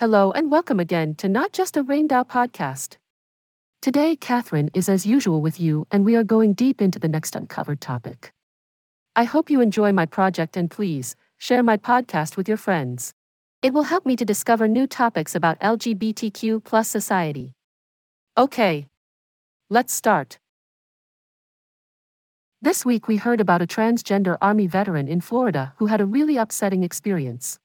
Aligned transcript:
Hello 0.00 0.32
and 0.32 0.50
welcome 0.50 0.80
again 0.80 1.14
to 1.14 1.28
Not 1.28 1.52
Just 1.52 1.76
a 1.76 1.82
Rainbow 1.84 2.24
podcast. 2.24 2.96
Today, 3.80 4.16
Catherine 4.16 4.68
is 4.74 4.88
as 4.88 5.06
usual 5.06 5.40
with 5.40 5.60
you, 5.60 5.86
and 5.92 6.04
we 6.04 6.16
are 6.16 6.24
going 6.24 6.52
deep 6.52 6.82
into 6.82 6.98
the 6.98 7.06
next 7.06 7.36
uncovered 7.36 7.80
topic. 7.80 8.32
I 9.14 9.22
hope 9.22 9.50
you 9.50 9.60
enjoy 9.60 9.92
my 9.92 10.04
project 10.04 10.56
and 10.56 10.68
please 10.68 11.14
share 11.38 11.62
my 11.62 11.76
podcast 11.76 12.36
with 12.36 12.48
your 12.48 12.56
friends. 12.56 13.14
It 13.62 13.72
will 13.72 13.84
help 13.84 14.04
me 14.04 14.16
to 14.16 14.24
discover 14.24 14.66
new 14.66 14.88
topics 14.88 15.36
about 15.36 15.60
LGBTQ 15.60 16.64
plus 16.64 16.88
society. 16.88 17.52
Okay, 18.36 18.88
let's 19.70 19.92
start. 19.94 20.40
This 22.60 22.84
week 22.84 23.06
we 23.06 23.18
heard 23.18 23.40
about 23.40 23.62
a 23.62 23.66
transgender 23.68 24.38
Army 24.42 24.66
veteran 24.66 25.06
in 25.06 25.20
Florida 25.20 25.72
who 25.76 25.86
had 25.86 26.00
a 26.00 26.04
really 26.04 26.36
upsetting 26.36 26.82
experience. 26.82 27.60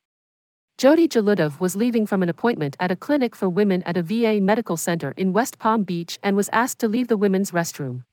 Jody 0.79 1.09
Jaludov 1.09 1.59
was 1.59 1.75
leaving 1.75 2.05
from 2.05 2.23
an 2.23 2.29
appointment 2.29 2.77
at 2.79 2.89
a 2.89 2.95
clinic 2.95 3.35
for 3.35 3.49
women 3.49 3.83
at 3.83 3.97
a 3.97 4.01
VA 4.01 4.39
medical 4.39 4.77
center 4.77 5.13
in 5.17 5.33
West 5.33 5.59
Palm 5.59 5.83
Beach 5.83 6.17
and 6.23 6.37
was 6.37 6.49
asked 6.53 6.79
to 6.79 6.87
leave 6.87 7.09
the 7.09 7.17
women's 7.17 7.51
restroom. 7.51 8.05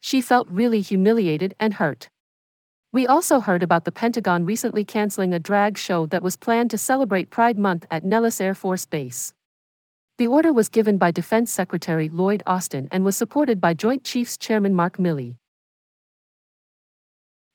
She 0.00 0.20
felt 0.20 0.48
really 0.50 0.80
humiliated 0.80 1.54
and 1.60 1.74
hurt. 1.74 2.08
We 2.90 3.06
also 3.06 3.38
heard 3.38 3.62
about 3.62 3.84
the 3.84 3.92
Pentagon 3.92 4.44
recently 4.44 4.84
canceling 4.84 5.32
a 5.32 5.38
drag 5.38 5.78
show 5.78 6.06
that 6.06 6.24
was 6.24 6.36
planned 6.36 6.72
to 6.72 6.78
celebrate 6.78 7.30
Pride 7.30 7.60
Month 7.60 7.86
at 7.92 8.02
Nellis 8.02 8.40
Air 8.40 8.56
Force 8.56 8.86
Base. 8.86 9.32
The 10.18 10.26
order 10.26 10.52
was 10.52 10.68
given 10.68 10.98
by 10.98 11.12
Defense 11.12 11.52
Secretary 11.52 12.08
Lloyd 12.08 12.42
Austin 12.44 12.88
and 12.90 13.04
was 13.04 13.16
supported 13.16 13.60
by 13.60 13.72
Joint 13.72 14.02
Chiefs 14.02 14.36
Chairman 14.36 14.74
Mark 14.74 14.96
Milley. 14.96 15.36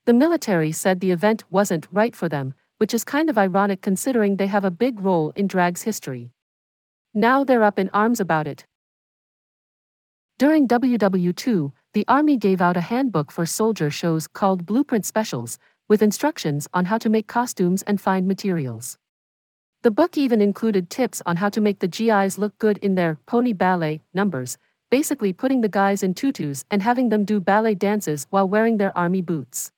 The 0.06 0.14
military 0.14 0.72
said 0.72 1.02
the 1.02 1.12
event 1.12 1.44
wasn't 1.52 1.90
right 1.92 2.16
for 2.16 2.30
them, 2.30 2.54
which 2.80 2.94
is 2.94 3.04
kind 3.04 3.30
of 3.30 3.38
ironic 3.38 3.82
considering 3.82 4.36
they 4.36 4.48
have 4.48 4.66
a 4.66 4.72
big 4.72 5.00
role 5.00 5.32
in 5.36 5.48
drag's 5.48 5.84
history. 5.84 6.32
Now 7.14 7.44
they're 7.44 7.64
up 7.64 7.78
in 7.78 7.90
arms 7.94 8.20
about 8.20 8.48
it. 8.48 8.66
During 10.38 10.68
WW2, 10.70 11.74
the 11.94 12.06
Army 12.08 12.38
gave 12.38 12.62
out 12.62 12.78
a 12.78 12.82
handbook 12.82 13.32
for 13.32 13.46
soldier 13.46 13.92
shows 13.92 14.26
called 14.28 14.66
Blueprint 14.66 15.06
Specials, 15.06 15.60
with 15.90 16.02
instructions 16.02 16.68
on 16.74 16.86
how 16.86 16.98
to 16.98 17.10
make 17.10 17.28
costumes 17.28 17.82
and 17.84 18.00
find 18.00 18.26
materials. 18.26 18.98
The 19.82 19.92
book 19.92 20.18
even 20.18 20.40
included 20.40 20.90
tips 20.90 21.22
on 21.26 21.38
how 21.38 21.50
to 21.50 21.60
make 21.60 21.80
the 21.80 21.88
GIs 21.90 22.38
look 22.38 22.58
good 22.60 22.78
in 22.78 22.96
their 22.96 23.18
pony 23.26 23.52
ballet 23.52 24.02
numbers, 24.14 24.58
basically 24.90 25.34
putting 25.34 25.60
the 25.60 25.68
guys 25.68 26.04
in 26.04 26.14
tutus 26.14 26.64
and 26.72 26.82
having 26.82 27.10
them 27.10 27.26
do 27.26 27.42
ballet 27.42 27.76
dances 27.76 28.26
while 28.30 28.48
wearing 28.48 28.78
their 28.78 28.98
army 28.98 29.22
boots. 29.22 29.74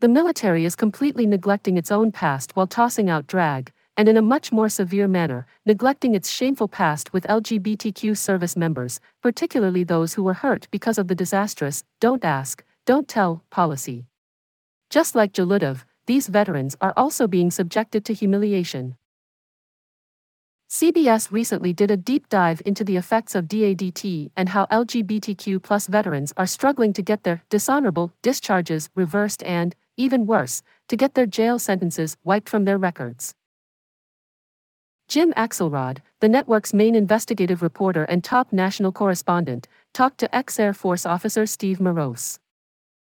The 0.00 0.08
military 0.08 0.64
is 0.64 0.76
completely 0.76 1.24
neglecting 1.24 1.76
its 1.78 1.90
own 1.92 2.12
past 2.12 2.56
while 2.56 2.66
tossing 2.66 3.08
out 3.08 3.26
drag, 3.26 3.72
and 3.96 4.08
in 4.08 4.16
a 4.16 4.22
much 4.22 4.52
more 4.52 4.68
severe 4.68 5.06
manner, 5.06 5.46
neglecting 5.64 6.14
its 6.14 6.30
shameful 6.30 6.68
past 6.68 7.12
with 7.12 7.26
LGBTQ 7.26 8.16
service 8.16 8.56
members, 8.56 9.00
particularly 9.22 9.84
those 9.84 10.14
who 10.14 10.24
were 10.24 10.34
hurt 10.34 10.66
because 10.70 10.98
of 10.98 11.08
the 11.08 11.14
disastrous 11.14 11.84
don't 12.00 12.24
ask, 12.24 12.64
don't 12.84 13.08
tell 13.08 13.44
policy. 13.50 14.06
Just 14.90 15.14
like 15.14 15.32
Jaludov, 15.32 15.84
these 16.06 16.26
veterans 16.26 16.76
are 16.80 16.92
also 16.96 17.26
being 17.26 17.50
subjected 17.50 18.04
to 18.04 18.14
humiliation. 18.14 18.96
CBS 20.68 21.30
recently 21.30 21.72
did 21.72 21.90
a 21.90 21.96
deep 21.96 22.28
dive 22.28 22.60
into 22.66 22.82
the 22.82 22.96
effects 22.96 23.34
of 23.34 23.46
DADT 23.46 24.32
and 24.36 24.48
how 24.48 24.66
LGBTQ 24.66 25.62
plus 25.62 25.86
veterans 25.86 26.32
are 26.36 26.46
struggling 26.46 26.92
to 26.94 27.02
get 27.02 27.22
their 27.22 27.42
dishonorable 27.48 28.12
discharges 28.22 28.90
reversed 28.96 29.42
and, 29.44 29.76
even 29.96 30.26
worse, 30.26 30.62
to 30.88 30.96
get 30.96 31.14
their 31.14 31.26
jail 31.26 31.58
sentences 31.58 32.16
wiped 32.24 32.48
from 32.48 32.64
their 32.64 32.78
records. 32.78 33.34
Jim 35.06 35.32
Axelrod, 35.34 35.98
the 36.20 36.28
network's 36.28 36.72
main 36.72 36.94
investigative 36.94 37.62
reporter 37.62 38.04
and 38.04 38.24
top 38.24 38.52
national 38.52 38.90
correspondent, 38.90 39.68
talked 39.92 40.18
to 40.18 40.34
ex 40.34 40.58
Air 40.58 40.72
Force 40.72 41.04
officer 41.04 41.46
Steve 41.46 41.80
Morose. 41.80 42.38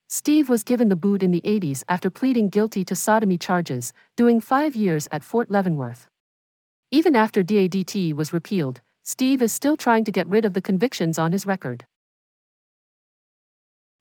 Steve 0.07 0.50
was 0.50 0.63
given 0.63 0.89
the 0.89 0.95
boot 0.95 1.22
in 1.22 1.31
the 1.31 1.41
80s 1.41 1.84
after 1.89 2.09
pleading 2.09 2.50
guilty 2.50 2.84
to 2.85 2.95
sodomy 2.95 3.38
charges, 3.38 3.94
doing 4.16 4.39
five 4.39 4.75
years 4.75 5.07
at 5.12 5.23
Fort 5.23 5.51
Leavenworth. 5.51 6.07
Even 6.91 7.16
after 7.16 7.44
DADT 7.44 8.13
was 8.13 8.34
repealed, 8.34 8.81
Steve 9.03 9.41
is 9.41 9.51
still 9.51 9.78
trying 9.78 10.03
to 10.03 10.12
get 10.12 10.28
rid 10.28 10.45
of 10.45 10.53
the 10.53 10.62
convictions 10.62 11.19
on 11.19 11.31
his 11.31 11.45
record. 11.45 11.85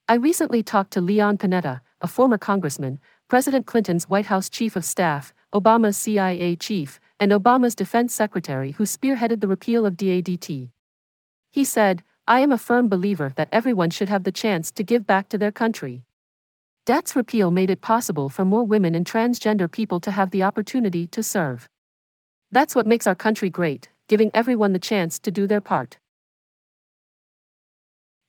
I 0.08 0.14
recently 0.14 0.62
talked 0.62 0.92
to 0.92 1.02
Leon 1.02 1.36
Panetta, 1.36 1.80
a 2.00 2.06
former 2.06 2.38
congressman, 2.38 3.00
President 3.28 3.66
Clinton's 3.66 4.08
White 4.08 4.26
House 4.26 4.48
chief 4.48 4.76
of 4.76 4.84
staff, 4.84 5.34
Obama's 5.52 5.96
CIA 5.96 6.56
chief, 6.56 7.00
and 7.18 7.32
Obama's 7.32 7.74
defense 7.74 8.14
secretary 8.14 8.72
who 8.72 8.84
spearheaded 8.84 9.40
the 9.40 9.48
repeal 9.48 9.84
of 9.84 9.96
DADT. 9.96 10.70
He 11.50 11.64
said, 11.64 12.02
I 12.26 12.40
am 12.40 12.52
a 12.52 12.58
firm 12.58 12.88
believer 12.88 13.32
that 13.36 13.48
everyone 13.50 13.90
should 13.90 14.08
have 14.08 14.24
the 14.24 14.32
chance 14.32 14.70
to 14.72 14.82
give 14.82 15.06
back 15.06 15.28
to 15.30 15.38
their 15.38 15.52
country. 15.52 16.04
DADT's 16.86 17.16
repeal 17.16 17.50
made 17.50 17.70
it 17.70 17.80
possible 17.80 18.28
for 18.28 18.44
more 18.44 18.64
women 18.64 18.94
and 18.94 19.06
transgender 19.06 19.70
people 19.70 20.00
to 20.00 20.10
have 20.10 20.30
the 20.30 20.42
opportunity 20.42 21.06
to 21.08 21.22
serve. 21.22 21.68
That's 22.50 22.74
what 22.74 22.86
makes 22.86 23.06
our 23.06 23.14
country 23.14 23.50
great, 23.50 23.88
giving 24.08 24.30
everyone 24.32 24.72
the 24.72 24.78
chance 24.78 25.18
to 25.20 25.30
do 25.30 25.46
their 25.46 25.60
part. 25.60 25.98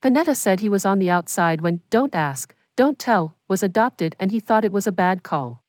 Panetta 0.01 0.35
said 0.35 0.59
he 0.59 0.69
was 0.69 0.85
on 0.85 0.99
the 0.99 1.09
outside 1.09 1.61
when 1.61 1.81
Don't 1.89 2.15
Ask, 2.15 2.55
Don't 2.75 2.97
Tell 2.97 3.35
was 3.49 3.63
adopted 3.63 4.15
and 4.19 4.31
he 4.31 4.39
thought 4.39 4.63
it 4.63 4.71
was 4.71 4.87
a 4.87 4.91
bad 4.91 5.23
call. 5.23 5.63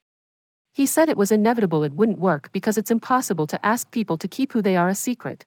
He 0.73 0.87
said 0.87 1.09
it 1.09 1.17
was 1.17 1.33
inevitable 1.33 1.83
it 1.83 1.95
wouldn't 1.95 2.21
work 2.21 2.53
because 2.53 2.79
it's 2.79 2.91
impossible 2.91 3.47
to 3.49 3.67
ask 3.67 3.91
people 3.91 4.17
to 4.19 4.29
keep 4.29 4.53
who 4.53 4.63
they 4.63 4.77
are 4.77 4.89
a 4.89 4.95
secret. 4.95 5.47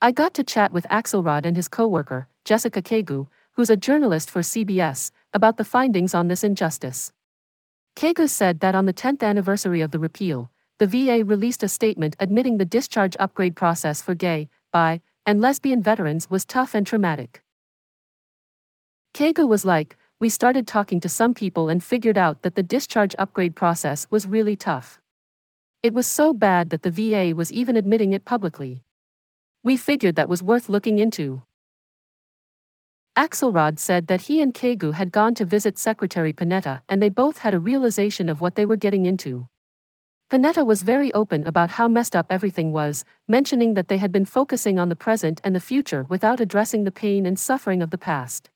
I 0.00 0.10
got 0.10 0.32
to 0.34 0.44
chat 0.44 0.72
with 0.72 0.88
Axelrod 0.88 1.44
and 1.44 1.56
his 1.56 1.68
coworker, 1.68 2.28
Jessica 2.44 2.80
Kegu, 2.80 3.26
who's 3.52 3.70
a 3.70 3.76
journalist 3.76 4.30
for 4.30 4.40
CBS, 4.40 5.10
about 5.34 5.58
the 5.58 5.64
findings 5.64 6.14
on 6.14 6.28
this 6.28 6.42
injustice. 6.42 7.12
Kegu 7.94 8.26
said 8.26 8.60
that 8.60 8.74
on 8.74 8.86
the 8.86 8.94
10th 8.94 9.22
anniversary 9.22 9.80
of 9.80 9.90
the 9.90 9.98
repeal, 9.98 10.50
the 10.78 10.86
VA 10.86 11.24
released 11.24 11.62
a 11.62 11.68
statement 11.68 12.16
admitting 12.18 12.56
the 12.56 12.64
discharge 12.64 13.16
upgrade 13.20 13.54
process 13.54 14.00
for 14.00 14.14
gay, 14.14 14.48
bi, 14.72 15.00
and 15.26 15.40
lesbian 15.40 15.82
veterans 15.82 16.28
was 16.30 16.44
tough 16.44 16.74
and 16.74 16.86
traumatic. 16.86 17.42
Kegu 19.14 19.46
was 19.46 19.64
like, 19.64 19.96
we 20.22 20.28
started 20.28 20.68
talking 20.68 21.00
to 21.00 21.08
some 21.08 21.34
people 21.34 21.68
and 21.68 21.82
figured 21.82 22.16
out 22.16 22.42
that 22.42 22.54
the 22.54 22.62
discharge 22.62 23.12
upgrade 23.18 23.56
process 23.56 24.06
was 24.08 24.24
really 24.24 24.54
tough. 24.54 25.00
It 25.82 25.92
was 25.92 26.06
so 26.06 26.32
bad 26.32 26.70
that 26.70 26.84
the 26.84 26.92
VA 26.92 27.34
was 27.34 27.50
even 27.50 27.76
admitting 27.76 28.12
it 28.12 28.24
publicly. 28.24 28.84
We 29.64 29.76
figured 29.76 30.14
that 30.14 30.28
was 30.28 30.40
worth 30.40 30.68
looking 30.68 31.00
into. 31.00 31.42
Axelrod 33.18 33.80
said 33.80 34.06
that 34.06 34.20
he 34.28 34.40
and 34.40 34.54
Kegu 34.54 34.92
had 34.92 35.10
gone 35.10 35.34
to 35.34 35.44
visit 35.44 35.76
Secretary 35.76 36.32
Panetta 36.32 36.82
and 36.88 37.02
they 37.02 37.08
both 37.08 37.38
had 37.38 37.52
a 37.52 37.58
realization 37.58 38.28
of 38.28 38.40
what 38.40 38.54
they 38.54 38.64
were 38.64 38.76
getting 38.76 39.06
into. 39.06 39.48
Panetta 40.30 40.64
was 40.64 40.84
very 40.84 41.12
open 41.14 41.44
about 41.48 41.70
how 41.70 41.88
messed 41.88 42.14
up 42.14 42.26
everything 42.30 42.70
was, 42.70 43.04
mentioning 43.26 43.74
that 43.74 43.88
they 43.88 43.98
had 43.98 44.12
been 44.12 44.24
focusing 44.24 44.78
on 44.78 44.88
the 44.88 44.94
present 44.94 45.40
and 45.42 45.52
the 45.52 45.58
future 45.72 46.06
without 46.08 46.38
addressing 46.38 46.84
the 46.84 46.92
pain 46.92 47.26
and 47.26 47.40
suffering 47.40 47.82
of 47.82 47.90
the 47.90 47.98
past. 47.98 48.50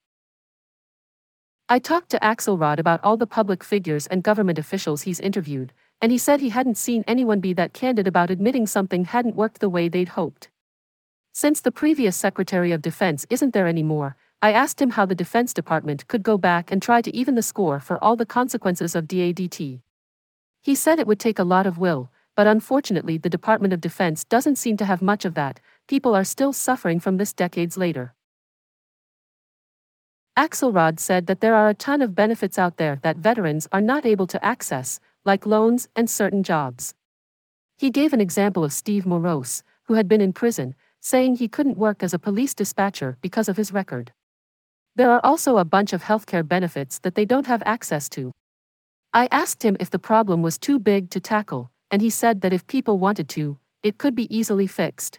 I 1.69 1.81
talked 1.81 2.11
to 2.11 2.21
Axelrod 2.21 2.79
about 2.79 3.03
all 3.03 3.17
the 3.17 3.27
public 3.27 3.65
figures 3.65 4.07
and 4.07 4.23
government 4.23 4.57
officials 4.57 5.03
he's 5.03 5.19
interviewed, 5.19 5.73
and 6.01 6.13
he 6.13 6.19
said 6.19 6.41
he 6.41 6.51
hadn't 6.51 6.77
seen 6.77 7.03
anyone 7.09 7.41
be 7.41 7.53
that 7.55 7.73
candid 7.73 8.07
about 8.07 8.31
admitting 8.31 8.69
something 8.69 9.05
hadn't 9.05 9.35
worked 9.35 9.59
the 9.59 9.69
way 9.69 9.89
they'd 9.89 10.11
hoped. 10.11 10.49
Since 11.33 11.61
the 11.61 11.73
previous 11.73 12.17
Secretary 12.17 12.71
of 12.71 12.83
Defense 12.83 13.27
isn't 13.31 13.53
there 13.53 13.67
anymore, 13.67 14.17
I 14.41 14.53
asked 14.53 14.81
him 14.81 14.91
how 14.91 15.07
the 15.07 15.17
Defense 15.17 15.53
Department 15.53 16.07
could 16.07 16.23
go 16.23 16.39
back 16.39 16.71
and 16.71 16.81
try 16.81 17.03
to 17.03 17.15
even 17.17 17.35
the 17.35 17.43
score 17.43 17.81
for 17.81 18.03
all 18.03 18.15
the 18.15 18.25
consequences 18.25 18.95
of 18.95 19.09
DADT. 19.09 19.81
He 20.63 20.75
said 20.77 21.01
it 21.01 21.07
would 21.09 21.19
take 21.19 21.41
a 21.41 21.45
lot 21.45 21.67
of 21.67 21.79
will, 21.79 22.13
but 22.37 22.47
unfortunately, 22.47 23.19
the 23.19 23.29
Department 23.29 23.73
of 23.73 23.81
Defense 23.81 24.23
doesn't 24.23 24.57
seem 24.57 24.77
to 24.77 24.85
have 24.85 25.03
much 25.03 25.25
of 25.25 25.35
that, 25.35 25.59
people 25.89 26.15
are 26.15 26.23
still 26.23 26.53
suffering 26.53 27.01
from 27.01 27.17
this 27.17 27.33
decades 27.33 27.77
later. 27.77 28.15
Axelrod 30.37 31.01
said 31.01 31.27
that 31.27 31.41
there 31.41 31.55
are 31.55 31.71
a 31.71 31.75
ton 31.75 32.03
of 32.03 32.15
benefits 32.15 32.59
out 32.59 32.77
there 32.77 32.99
that 33.03 33.17
veterans 33.17 33.67
are 33.73 33.81
not 33.81 34.05
able 34.05 34.27
to 34.27 34.45
access, 34.45 35.01
like 35.25 35.47
loans 35.47 35.89
and 35.97 36.11
certain 36.11 36.43
jobs. 36.43 36.95
He 37.79 37.91
gave 37.91 38.13
an 38.13 38.21
example 38.21 38.63
of 38.63 38.73
Steve 38.73 39.07
Morose, 39.07 39.63
who 39.85 39.95
had 39.95 40.09
been 40.09 40.21
in 40.21 40.35
prison, 40.35 40.75
saying 41.01 41.37
he 41.37 41.49
couldn't 41.49 41.79
work 41.79 42.03
as 42.03 42.13
a 42.13 42.19
police 42.19 42.55
dispatcher 42.55 43.17
because 43.23 43.49
of 43.49 43.57
his 43.57 43.73
record. 43.73 44.13
There 44.95 45.11
are 45.11 45.21
also 45.25 45.57
a 45.57 45.65
bunch 45.65 45.93
of 45.93 46.03
healthcare 46.03 46.47
benefits 46.47 46.99
that 46.99 47.15
they 47.15 47.25
don't 47.25 47.47
have 47.47 47.63
access 47.65 48.09
to. 48.11 48.33
I 49.15 49.29
asked 49.31 49.63
him 49.63 49.77
if 49.81 49.89
the 49.89 49.99
problem 49.99 50.43
was 50.43 50.59
too 50.59 50.79
big 50.79 51.09
to 51.11 51.21
tackle, 51.21 51.71
and 51.91 52.03
he 52.03 52.11
said 52.11 52.43
that 52.43 52.53
if 52.53 52.67
people 52.67 52.99
wanted 52.99 53.29
to, 53.31 53.59
it 53.83 53.99
could 53.99 54.15
be 54.15 54.35
easily 54.37 54.67
fixed. 54.67 55.19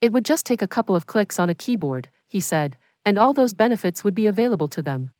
It 0.00 0.12
would 0.12 0.24
just 0.24 0.46
take 0.46 0.62
a 0.62 0.68
couple 0.68 0.96
of 0.96 1.06
clicks 1.06 1.38
on 1.38 1.50
a 1.50 1.54
keyboard, 1.54 2.08
he 2.26 2.40
said, 2.40 2.76
and 3.04 3.18
all 3.18 3.32
those 3.32 3.54
benefits 3.54 4.02
would 4.02 4.14
be 4.14 4.26
available 4.26 4.68
to 4.68 4.82
them. 4.82 5.10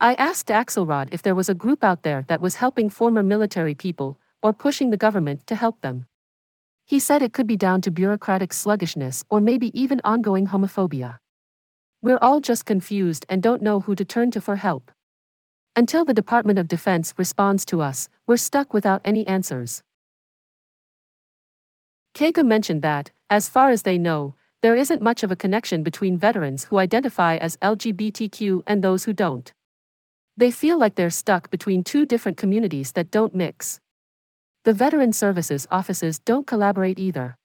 I 0.00 0.14
asked 0.14 0.48
Axelrod 0.48 1.08
if 1.12 1.22
there 1.22 1.34
was 1.34 1.48
a 1.48 1.54
group 1.54 1.84
out 1.84 2.02
there 2.02 2.24
that 2.28 2.40
was 2.40 2.56
helping 2.56 2.88
former 2.88 3.22
military 3.22 3.74
people, 3.74 4.18
or 4.42 4.52
pushing 4.52 4.90
the 4.90 4.96
government 4.96 5.46
to 5.46 5.54
help 5.54 5.80
them. 5.82 6.06
He 6.86 6.98
said 6.98 7.22
it 7.22 7.32
could 7.32 7.46
be 7.46 7.56
down 7.56 7.82
to 7.82 7.90
bureaucratic 7.90 8.52
sluggishness 8.52 9.24
or 9.28 9.40
maybe 9.40 9.78
even 9.78 10.00
ongoing 10.02 10.48
homophobia. 10.48 11.18
We're 12.02 12.18
all 12.22 12.40
just 12.40 12.64
confused 12.64 13.26
and 13.28 13.42
don't 13.42 13.62
know 13.62 13.80
who 13.80 13.94
to 13.94 14.04
turn 14.04 14.30
to 14.32 14.40
for 14.40 14.56
help. 14.56 14.90
Until 15.76 16.04
the 16.04 16.14
Department 16.14 16.58
of 16.58 16.66
Defense 16.66 17.14
responds 17.16 17.64
to 17.66 17.80
us, 17.80 18.08
we're 18.26 18.38
stuck 18.38 18.74
without 18.74 19.02
any 19.04 19.26
answers. 19.26 19.82
Kegu 22.14 22.42
mentioned 22.42 22.82
that, 22.82 23.12
as 23.28 23.48
far 23.48 23.70
as 23.70 23.82
they 23.82 23.98
know, 23.98 24.34
there 24.62 24.76
isn't 24.76 25.00
much 25.00 25.22
of 25.22 25.32
a 25.32 25.36
connection 25.36 25.82
between 25.82 26.18
veterans 26.18 26.64
who 26.64 26.78
identify 26.78 27.36
as 27.36 27.56
LGBTQ 27.58 28.62
and 28.66 28.84
those 28.84 29.04
who 29.04 29.12
don't. 29.14 29.52
They 30.36 30.50
feel 30.50 30.78
like 30.78 30.96
they're 30.96 31.08
stuck 31.10 31.50
between 31.50 31.82
two 31.82 32.04
different 32.04 32.36
communities 32.36 32.92
that 32.92 33.10
don't 33.10 33.34
mix. 33.34 33.80
The 34.64 34.74
Veteran 34.74 35.14
Services 35.14 35.66
offices 35.70 36.18
don't 36.18 36.46
collaborate 36.46 36.98
either. 36.98 37.38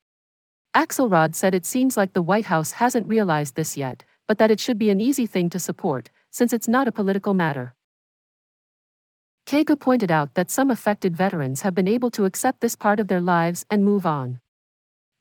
Axelrod 0.75 1.35
said 1.35 1.56
it 1.56 1.65
seems 1.65 1.95
like 1.95 2.12
the 2.12 2.21
White 2.21 2.45
House 2.45 2.71
hasn't 2.73 3.07
realized 3.07 3.56
this 3.56 3.77
yet, 3.77 4.03
but 4.27 4.38
that 4.38 4.51
it 4.51 4.59
should 4.59 4.77
be 4.77 4.89
an 4.89 5.00
easy 5.00 5.25
thing 5.25 5.50
to 5.51 5.59
support, 5.59 6.09
since 6.31 6.51
it's 6.51 6.67
not 6.67 6.88
a 6.88 6.91
political 6.91 7.33
matter. 7.33 7.73
Kegu 9.45 9.77
pointed 9.77 10.12
out 10.12 10.33
that 10.33 10.51
some 10.51 10.69
affected 10.69 11.15
veterans 11.15 11.62
have 11.62 11.73
been 11.73 11.88
able 11.88 12.12
to 12.12 12.25
accept 12.25 12.59
this 12.59 12.75
part 12.75 13.00
of 13.00 13.07
their 13.07 13.21
lives 13.21 13.65
and 13.69 13.85
move 13.85 14.06
on. 14.06 14.41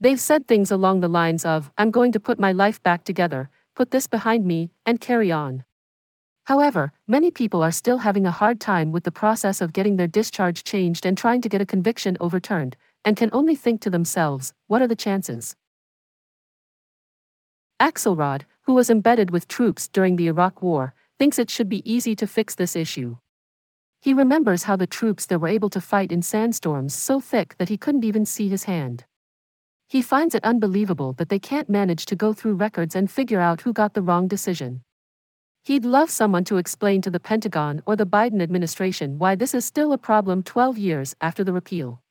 They've 0.01 0.21
said 0.21 0.47
things 0.47 0.71
along 0.71 1.01
the 1.01 1.09
lines 1.09 1.45
of, 1.45 1.71
I'm 1.79 1.91
going 1.91 2.13
to 2.13 2.21
put 2.21 2.39
my 2.39 2.53
life 2.53 2.83
back 2.83 3.05
together, 3.05 3.49
put 3.75 3.91
this 3.91 4.07
behind 4.07 4.45
me, 4.45 4.71
and 4.85 5.01
carry 5.01 5.31
on. 5.31 5.65
However, 6.45 6.93
many 7.09 7.31
people 7.31 7.63
are 7.63 7.73
still 7.73 7.99
having 7.99 8.27
a 8.27 8.31
hard 8.31 8.61
time 8.61 8.93
with 8.93 9.05
the 9.05 9.11
process 9.11 9.61
of 9.61 9.73
getting 9.73 9.97
their 9.97 10.07
discharge 10.07 10.63
changed 10.63 11.07
and 11.07 11.17
trying 11.17 11.41
to 11.41 11.49
get 11.49 11.63
a 11.63 11.67
conviction 11.67 12.19
overturned, 12.21 12.77
and 13.05 13.17
can 13.17 13.31
only 13.33 13.55
think 13.55 13.81
to 13.81 13.91
themselves, 13.91 14.53
what 14.67 14.83
are 14.83 14.89
the 14.89 14.97
chances? 14.97 15.57
Axelrod, 17.81 18.43
who 18.63 18.75
was 18.75 18.91
embedded 18.91 19.31
with 19.31 19.49
troops 19.49 19.89
during 19.89 20.17
the 20.17 20.27
Iraq 20.27 20.63
War, 20.63 20.95
thinks 21.19 21.39
it 21.39 21.51
should 21.51 21.69
be 21.69 21.91
easy 21.91 22.15
to 22.17 22.27
fix 22.27 22.55
this 22.55 22.77
issue. 22.77 23.17
He 24.01 24.13
remembers 24.13 24.65
how 24.65 24.77
the 24.77 24.87
troops 24.87 25.25
there 25.25 25.39
were 25.39 25.49
able 25.49 25.71
to 25.71 25.81
fight 25.81 26.13
in 26.13 26.21
sandstorms 26.21 26.95
so 26.95 27.21
thick 27.21 27.57
that 27.59 27.71
he 27.71 27.79
couldn't 27.79 28.05
even 28.05 28.27
see 28.27 28.49
his 28.49 28.65
hand. 28.65 29.07
He 29.95 30.03
finds 30.03 30.35
it 30.35 30.43
unbelievable 30.43 31.13
that 31.19 31.29
they 31.29 31.39
can't 31.39 31.69
manage 31.69 32.05
to 32.07 32.17
go 32.17 32.33
through 32.33 32.55
records 32.55 32.97
and 32.97 33.09
figure 33.09 33.41
out 33.41 33.61
who 33.61 33.73
got 33.73 33.95
the 33.95 34.03
wrong 34.03 34.27
decision. 34.27 34.83
He'd 35.63 35.85
love 35.85 36.11
someone 36.11 36.43
to 36.47 36.57
explain 36.57 37.01
to 37.03 37.13
the 37.13 37.21
Pentagon 37.21 37.81
or 37.87 37.95
the 37.95 38.05
Biden 38.05 38.43
administration 38.43 39.21
why 39.21 39.37
this 39.37 39.55
is 39.55 39.65
still 39.65 39.93
a 39.93 39.97
problem 39.97 40.43
12 40.43 40.79
years 40.79 41.15
after 41.21 41.45
the 41.45 41.53
repeal. 41.53 42.03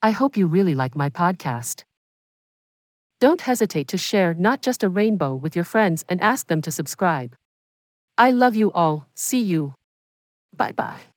I 0.00 0.12
hope 0.12 0.36
you 0.36 0.46
really 0.46 0.76
like 0.76 0.94
my 0.94 1.10
podcast. 1.10 1.82
Don't 3.18 3.40
hesitate 3.40 3.88
to 3.88 3.98
share 3.98 4.34
not 4.34 4.62
just 4.62 4.84
a 4.84 4.88
rainbow 4.88 5.34
with 5.34 5.56
your 5.56 5.64
friends 5.64 6.04
and 6.08 6.20
ask 6.20 6.46
them 6.46 6.62
to 6.62 6.70
subscribe. 6.70 7.34
I 8.16 8.30
love 8.30 8.54
you 8.54 8.70
all. 8.70 9.08
See 9.16 9.42
you. 9.42 9.74
Bye 10.56 10.70
bye. 10.70 11.11